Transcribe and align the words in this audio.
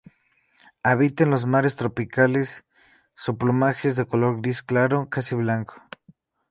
Habita 0.81 1.25
en 1.25 1.29
los 1.29 1.45
mares 1.45 1.75
tropicales, 1.75 2.65
su 3.13 3.37
plumaje 3.37 3.87
es 3.87 3.97
de 3.97 4.07
color 4.07 4.41
gris 4.41 4.63
claro, 4.63 5.07
casi 5.09 5.35
blanco. 5.35 5.75